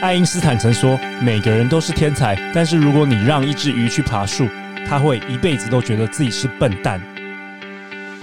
[0.00, 4.46] 爱因斯坦曾说：“每个人都是天才，但是如果你让一只鱼去爬树，
[4.86, 7.00] 它会一辈子都觉得自己是笨蛋。”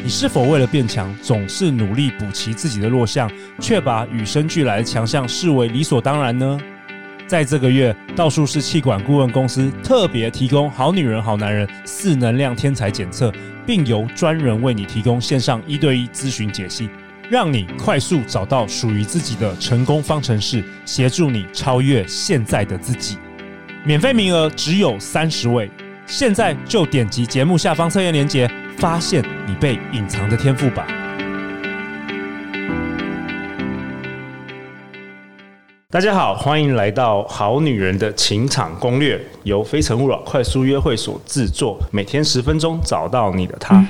[0.02, 6.58] 你是否为了变强，总是努力补齐自己的弱项，却把与生俱来的强项视为理所当然呢？
[7.28, 13.34] 在这个月，道术士气管顾问公司特别提供“好女人、好男人”四能量天才检测，
[13.66, 16.90] 并由专人为你提供线上一对一咨询解析，
[17.28, 23.18] 让你快速找到属于自己的成功方程式，协助你超越现在的自己。
[23.84, 25.68] 免费名额只有三十位，
[26.06, 28.48] 现在就点击节目下方测验链接，
[28.78, 30.86] 发现你被隐藏的天赋吧。
[35.90, 43.84] 大家好，欢迎来到《好女人的情场攻略》，由非诚勿扰快速约会所制作，每天十分钟，找到你的他。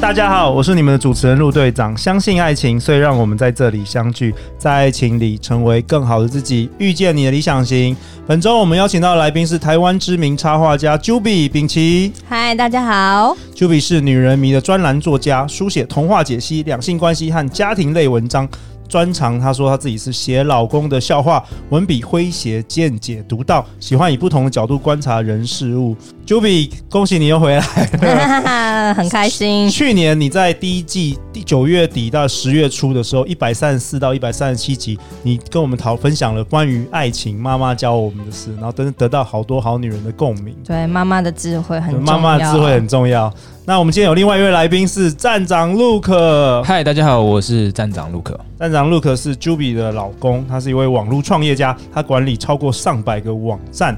[0.00, 1.94] 大家好，我是你们的主持人陆队长。
[1.94, 7.94] 相信爱情，所以让我们在这里相聚，在爱情里成为更好的自己，遇见你的理想型。
[8.26, 12.12] 本周我们邀请到的来宾是台湾知名插画家 Juby 秉琦。
[12.26, 13.36] 嗨，大家好。
[13.54, 18.48] Juby 是女人迷的专栏作家，书写童话解析、两性关系和家庭类文章。
[18.88, 25.96] 专长，他说他自己是写老公的笑话，文笔诙谐，见解独到，喜欢以不同的角度观察人事物。
[26.26, 29.68] Juby，恭喜你又回来了， 很开心。
[29.70, 40.54] 去年你在第一季第九月底到十月初的时候，一百三十四到一百三十七集，你跟我们讨分享了关于爱情，妈妈教我们的事，然后得得到好多好女人的共鸣。
[40.66, 43.32] 对，妈妈的智慧很重要，妈妈的智慧很重要。
[43.68, 46.62] 那我们今天有另外一位来宾是站长 Luke。
[46.62, 48.34] 嗨，大家好，我是站长 Luke。
[48.58, 53.94] 站长 Luke 是 Juby 的老公，他是一位网络创业家，他管理超过上百个网站。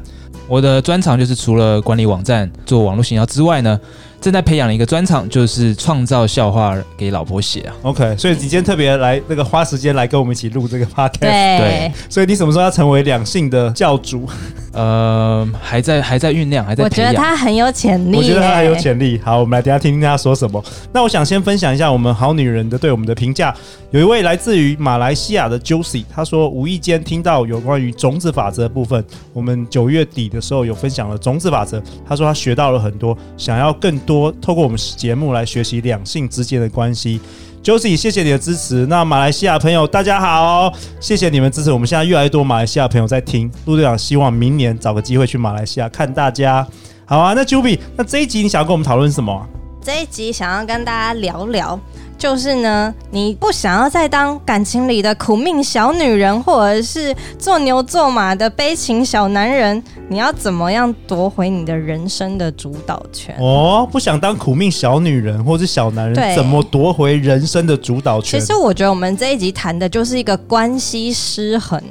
[0.49, 3.79] 我的专长就是除了管理网站、做网络行销之外呢，
[4.21, 7.75] 正在培养一个专场，就是创造笑话给老婆写啊。
[7.83, 11.21] OK，所以你今天特别来那个花时间来跟我们一起录这个 podcast。
[11.21, 14.29] 对，所以你什么时候要成为两性的教主？
[14.73, 16.85] 呃，还在还在酝酿，还在。
[16.85, 18.17] 我觉得他很有潜力。
[18.19, 19.19] 我觉得他很有潜力。
[19.25, 20.63] 好，我们来等下听听他说什么。
[20.93, 23.53] 那我想先分享一下我们好女人的对我们的评价。
[23.91, 29.05] 有一位来自于马来西亚的 Josie，他说无意间听到有关于种子法则的部分。
[29.33, 37.21] 我们九月底的时候有分享了种子法则，他说他学到了很多，想要更多透过我们节目来学习两性之间的关系。
[37.63, 38.85] Josie，谢谢你的支持。
[38.87, 41.71] 那马来西亚朋友大家好，谢谢你们支持。
[41.71, 46.67] 我们现在越来越多马来西亚朋友在听，陆队长希望明年找个机会去马来西亚看大家。
[47.05, 49.47] 好啊，那 Juby，那这一集你想要跟我们讨论什么？
[49.81, 51.79] 这一集想要跟大家聊聊。
[52.21, 63.35] 就是呢，你不想要再当感情里的苦命小女人，或者是做牛做马的悲情小男人，你要怎么样夺回你的人生的主导权？
[63.41, 68.39] 哦，不想当苦命小女人或是小男人，怎么夺回人生的主导权？
[68.39, 71.83] 其实我觉得我们这一集谈的就是一个关系失衡。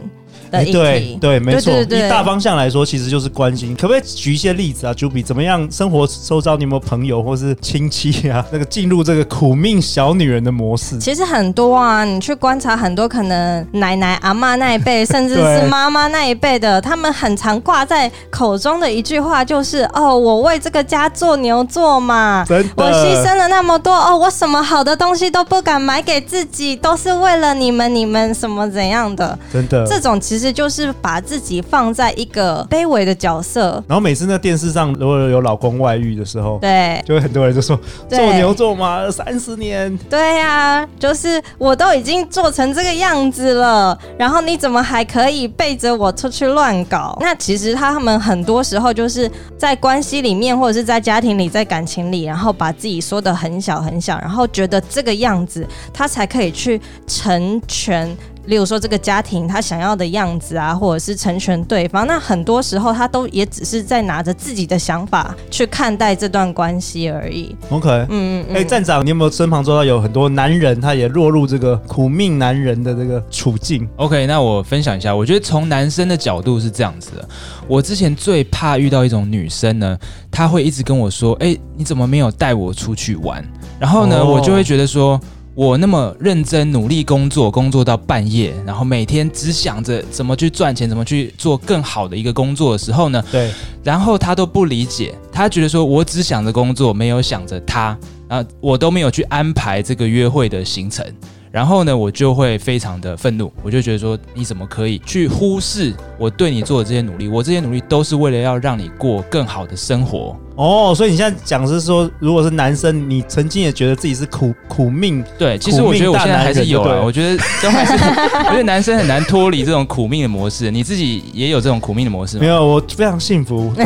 [0.52, 1.74] 欸、对对，没错。
[1.74, 3.76] 以大方向来说，其实就是关心。
[3.76, 5.70] 可不可以举一些例子啊？Juby，怎么样？
[5.72, 8.44] 生活周遭你有没有朋友或是亲戚啊？
[8.52, 10.98] 那个进入这个苦命小女人的模式？
[11.00, 22.44] 其实很多啊，你去观察很多，可能奶奶、阿妈那一辈，甚至是妈妈那一辈的，他们很常挂在口中的一句话就是：“哦，我为这个家做牛做马，
[22.76, 29.38] 我牺牲了那么多，哦，我什么好的东西都不敢买给自己，都是为了你们，你们什么怎样的？
[29.54, 30.39] 真的，这种其实。
[30.40, 37.78] 其实就是把自己放在一个卑微的角色，然后每次那电视上如果有老公外遇的时候，对，就会很多人就说
[38.08, 47.18] 做牛做马三十年，对呀、啊，就是我都已经做成这个样子了，然后你怎么还可以背着我出去乱搞？
[47.20, 58.16] 那其实他们很多时候就是在关系里面，或者是在家庭里，在感情里，然后把自己说得很小很小，然后觉得这个样子他才可以去成全。
[58.50, 67.56] 例如说，这个家庭他想要的样子啊，或者是成全对方，那很多时候他都也只是在拿着自己的想法去看待这段关系而已。
[67.70, 68.56] OK，嗯嗯嗯。
[68.56, 77.30] 哎、欸，站长，你有没有身旁做到有很多男人，他也落入这个苦命男人的这个处境？OK，那我分享一下，我觉得从男生的角度是这样子的。
[77.68, 79.96] 我之前最怕遇到一种女生呢，
[80.32, 83.48] 她会一直跟我说：“哎、欸，你怎么没有带我出去玩？”
[83.80, 85.22] 然后呢，哦、我就会觉得说。
[85.60, 93.22] 我那么认真努力工作，工作到半夜，然后每天只想着怎么去赚钱，怎么去做更好的一个工作的时候呢？
[93.30, 93.52] 对。
[93.84, 97.98] 然后他都不理解，他觉得说我只想着工作，没有想着他
[98.30, 101.06] 啊，我都没有去安排这个约会的行程。
[101.52, 107.28] 然后呢，我就会非常的愤怒，我就觉得说，你怎么可以去忽视我对你做的这些努力？
[107.28, 110.36] 我这些努力都是为了要让你过更好的生活。
[110.56, 115.24] 哦，所以你现在讲是说，如果是男生，你曾经也觉得自己是苦苦命？
[115.40, 117.02] 对，其实我觉得我现在还是有啊。
[117.04, 117.94] 我觉得都还是，
[118.46, 120.70] 我觉得男生很难脱离这种苦命的模式。
[120.70, 122.42] 你自己也有这种苦命的模式吗？
[122.42, 123.74] 没有，我非常幸福。
[123.78, 123.84] 你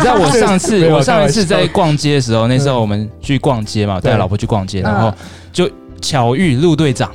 [0.00, 5.14] 知道我上次， 我上一次在逛街的时候，那时候我们去逛街嘛，带老婆去逛街，然后
[5.52, 5.70] 就。
[6.04, 7.10] 巧遇陆队长，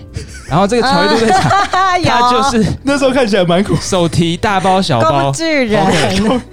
[0.49, 1.41] 然后这个巧遇陆队长，
[1.71, 5.79] 他就是那时候看起来蛮苦，手提大包小包，工具人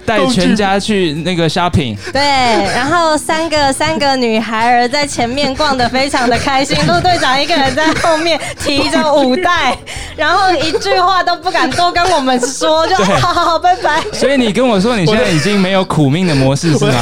[0.05, 1.97] 带全家去那个 shopping。
[2.13, 9.75] 对，然后三个三个女孩儿在前面逛得非常的开心，陆队长一个人在后面提着五袋，
[10.15, 14.03] 然后一句话都不敢多跟我们说，就好好好，拜拜。
[14.13, 16.93] 所以你跟我说你现在已经没有苦命的模式是吗？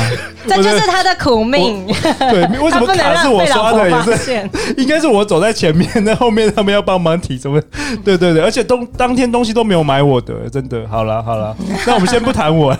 [0.56, 1.86] 这就是他的苦命。
[2.20, 3.90] 对， 为什么卡是我刷的？
[3.90, 5.26] 也是，应该是我。
[5.26, 7.60] 走在前面，那后面他们要帮忙提什么？
[8.06, 10.88] 对对对，而且东当天东西都没有买我的，真的。
[10.88, 11.56] 好了好了，
[11.88, 12.78] 那我们先不谈我。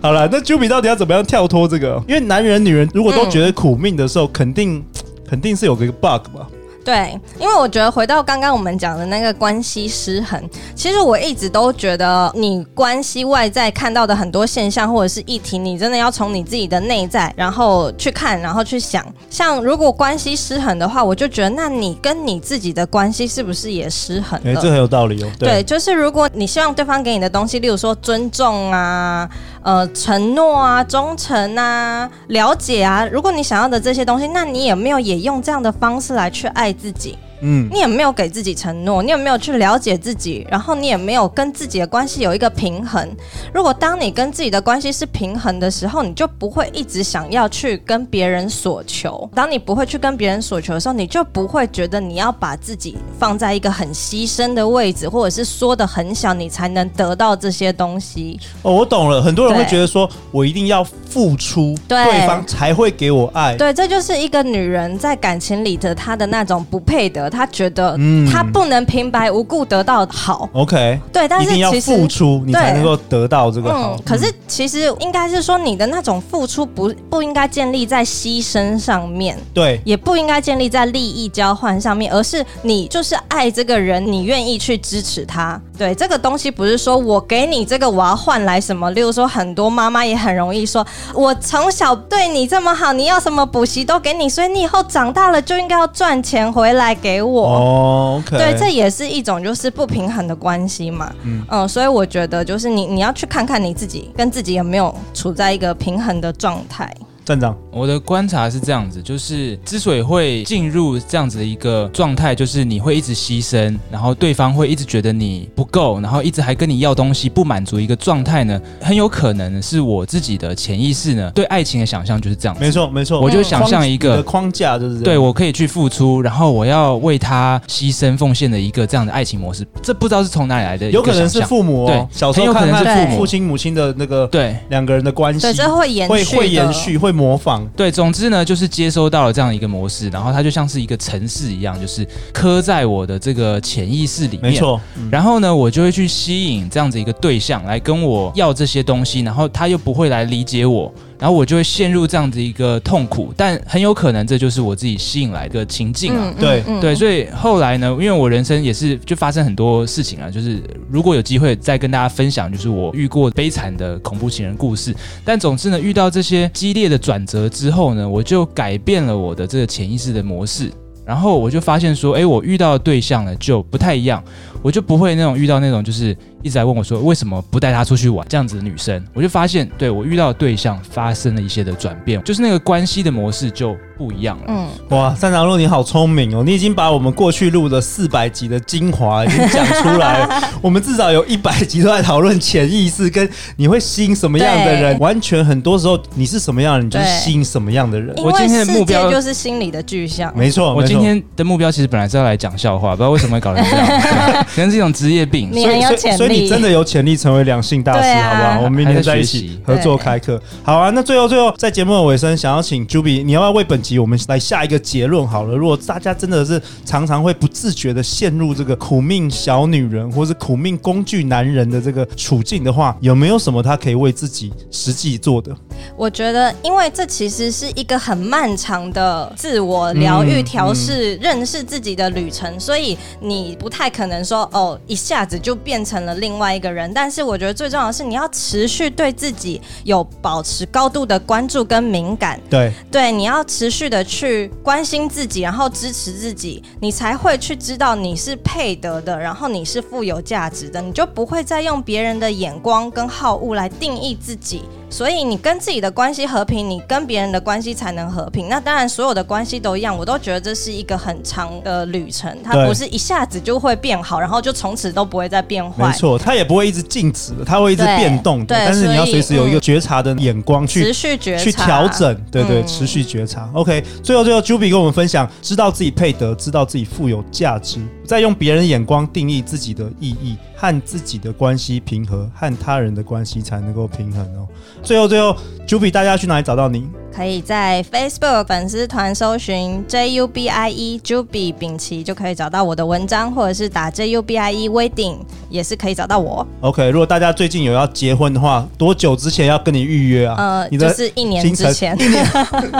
[0.00, 2.00] 好了，那 Juby 到底要怎么样跳脱这个？
[2.06, 4.84] 因为男人女人如果都觉得苦命的时候，肯定
[5.28, 6.46] 肯定是有个 bug 吧。
[6.86, 10.40] 对，因为我觉得回到刚刚我们讲的那个关系失衡，
[10.76, 19.04] 其实我一直都觉得，你关系外在看到的很多现象或者是议题，你真的要从你自己的内在，然后去看，然后去想。
[19.28, 24.52] 像如果关系失衡的话，我就觉得，那你跟你自己的关系是不是也失衡了？
[24.52, 25.28] 哎，这很有道理哦。
[25.40, 29.28] 对，就是如果你希望对方给你的东西，例如说尊重啊。
[29.62, 37.18] 呃，承诺啊，忠诚啊，了解啊，如果你想要的这些东西，那你有没有也用这样的方式来去爱自己？
[37.40, 39.02] 嗯，你也没有给自己承诺？
[39.02, 40.46] 你也没有去了解自己？
[40.50, 43.08] 然后你也没有跟自己的关系有一个平衡？
[43.52, 49.28] 如果当你跟自己的关系是平衡的时候，你就不会一直想要去跟别人索求。
[49.34, 58.40] 当你不会去跟别人索求的时候，你就不会觉得你要把自己放在一个很牺牲的位置，或者是缩的很小，你才能得到这些东西。
[58.62, 59.22] 哦，我懂了。
[59.22, 63.56] 很多人会觉得说，我一定要付出，对，对方才会给我爱。
[63.56, 67.25] 对，这就是一个女人在感情里的她的那种不配得。
[67.30, 67.98] 他觉得，
[68.30, 70.48] 他不能平白无故得到好。
[70.52, 73.96] OK，对，但是其实要付出，你才能够得到这个好。
[73.96, 85.60] 嗯，可是其实应该是说，你的那种付出不不应该建立在牺牲上面，对，也不应该建立在利益交换上面，而是你就是爱这个人，你愿意去支持他。
[85.76, 88.90] 对，这个东西不是说我给你这个，我要换来什么。
[88.92, 90.84] 例如说，很多妈妈也很容易说，
[91.14, 97.48] 我从小对你这么好，你要什么补习都给你，所以你以后长大了就应该要赚钱回来给我。
[97.48, 101.12] 哦对，这也是一种就是不平衡的关系嘛。
[101.22, 106.92] 嗯，嗯，所以我觉得就是你你要去看看你自己跟自己有没有处在一个平衡的状态。
[107.26, 121.28] 站长，我的观察是这样子，就是之所以会进入这样子的一个状态，就是你会一直牺牲，然后对方会一直觉得你不够，然后一直还跟你要东西，不满足一个状态呢，很有可能是我自己的潜意识呢。
[121.34, 122.60] 对爱情的想象就是这样子。
[122.60, 129.66] 没错，没错，我就想象一个框架就是这样，对我可以去付出，然后我要为他牺牲奉献的一个这样的爱情模式。
[129.82, 134.56] 这不知道是从哪里来的，有可能是父母哦，对，小时候可能是父父亲母亲的那个对。
[134.68, 137.90] 两个人的关系，对，这会延续，会会延续，会模仿，对。
[137.90, 144.52] 总之呢，就是接收到了这样一个模式，然后它就像是一个城市一样，就是刻在我的这个潜意识里面。
[144.52, 144.80] 没错。
[145.10, 150.92] 然后呢，我就会去吸引这样子一个对象来跟我要这些东西，然后他又不会来理解我。
[151.18, 156.34] 然后我就会陷入这样子一个痛苦，但很有可能这就是我自己吸引来的情境啊。
[156.38, 164.94] 对、对，所以后来呢，因为我人生也是就发生很多事情啊，就是如果有机会再跟大家分享，就是我遇过悲惨的恐怖情人故事。
[165.24, 170.70] 但总之呢，遇到这些激烈的转折之后呢，我就改变了我的这个潜意识的模式。
[171.06, 174.20] 然后我就发现说，哎，我遇到的对象呢就不太一样，
[174.62, 179.02] 我就不会那种遇到那种就是一直在问我说为什么不带她出去玩这样子的女生。
[179.14, 184.44] 我就发现，对，我遇到的对象发生了一些的转变，就是那个关系的模式就不一样了。
[184.48, 190.50] 嗯，哇，三长路你好聪明哦，你已经把我们过去录的四百集的精华已经讲出来了。
[190.60, 198.12] 我们至少有一百集都在讨论潜意识跟你会吸引什么样的人，完全很多时候你是什么样的人，你就是吸引什么样的人。
[198.16, 200.96] 我今天的目标就是心理的具象，没错，我今。
[200.96, 205.48] 今天的目标其实本来是要来讲笑话，不知道为什么会搞成这样，可能是一种职业病。
[205.52, 208.56] 你很有潜力，所以，所以你真的有潜力成为两性大师，啊、好不好？
[208.58, 210.40] 我们明天在一起合作开课。
[210.62, 215.26] 好啊，那最后最后在节目的尾声，想要请 Juby，你要不要为本集我们来下一个结论？
[215.26, 225.54] 好了，如果大家真的是常常会不自觉的陷入这个苦命小女人，或是苦命工具男人的这个处境的话，有没有什么他可以为自己实际做的？
[225.96, 236.92] 我觉得，因为这其实是一个很漫长的自我疗愈、调试、认识自己的旅程，所以你不太可能说哦，一下子就变成了另外一个人。
[236.94, 242.40] 但是我觉得最重要的是，你要持续对自己有保持高度的关注跟敏感。
[242.50, 254.62] 对对，你要持续的去关心自己，然后支持自己，你才会去知道你是配得的，然后你是富有价值的，你就不会再用别人的眼光跟好恶来定义自己。
[254.88, 258.48] 所以你跟自己的关系和平，你跟别人的关系才能和平。
[258.48, 265.88] 那当然，所有的关系都一样，我都觉得这是一个很长的旅程，它不是一下子就会变好，然后就从此都不会再变坏。
[265.88, 268.46] 没错，它也不会一直静止，它会一直变动的。
[268.46, 272.14] 对，但是你要随时有一个觉察的眼光去、嗯、持续觉察、去调整。
[272.30, 273.50] 对对，嗯、持续觉察。
[273.52, 280.36] OK，最后最后，Juby 跟我们分享，知道自己配得，知道自己富有价值，再用别人眼光定义自己的意义。
[280.58, 284.48] 和自己的关系平和，和他人的关系才能够平衡哦。
[284.86, 285.36] 最后，最后
[285.66, 286.86] ，Juby，大家去哪里找到你？
[287.14, 295.16] 可以在 Facebook 粉丝团搜寻 J U B I E Juby 秉琦，就可以找到我的文章，或者是打 J U B I E Wedding
[295.48, 296.46] 也是可以找到我。
[296.60, 300.34] OK，如果大家最近有要结婚的话，多久之前要跟你预约啊？
[300.36, 302.26] 呃，你的就是一年之前，一年，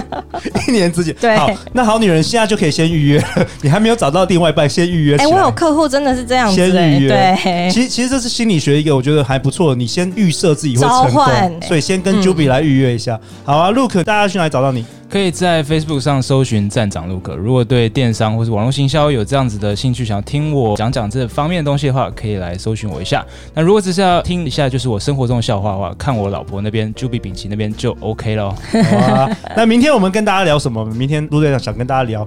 [0.68, 1.14] 一年之前。
[1.18, 3.24] 对，好，那好女人现在就可以先预约，
[3.62, 5.16] 你还没有找到另外一半，先预约。
[5.16, 7.08] 哎、欸，我有客户真的是这样子、欸，先预约。
[7.08, 13.18] 对，其实其实这是心理学一个我觉得还不错，你先预设自己会成功，所以先跟 Juby 来预约一下。
[13.22, 14.26] 嗯、好啊，Look，大家。
[14.26, 14.84] 去哪里找到你？
[15.08, 17.28] 可以在 Facebook 上搜寻站长 Look。
[17.36, 23.24] 如果对电商或是网络行销有这样子的兴趣，想要听我讲讲这方面的东西的话，可以来搜寻我一下。
[23.54, 28.50] 那如果只是要听一下，就是我生活中的笑话的话，看我老婆那边 Juby 秉琦那边就 OK 了。
[28.50, 30.84] 好啊，那明天我们跟大家聊什么？
[30.86, 32.26] 明天陆队长想跟大家聊。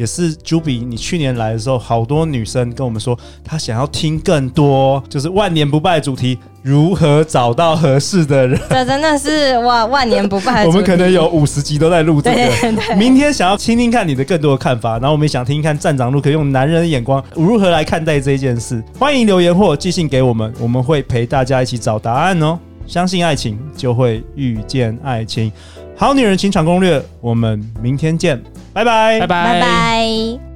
[0.00, 8.58] 也是 Juby，你去年来的时候，好多女生跟我们说，她想要听更多，就是万年不败的主题，如何找到合适的人。
[8.70, 10.64] 这真的是哇，万年不败。
[10.64, 12.34] 我们可能有五十集都在录这个。
[12.34, 12.96] 对对对。
[12.96, 18.82] 明天想要听听看你的更多的看法，然后我们也想听听看站长如何用男人的眼光如何来看待这件事。
[18.98, 22.58] 欢迎留言或寄信给我们，我们会陪大家一起找答案哦。
[22.86, 25.52] 相信爱情，就会遇见爱情。
[26.00, 28.42] 好女人情场攻略，我们明天见，
[28.72, 30.49] 拜拜，拜拜，拜拜。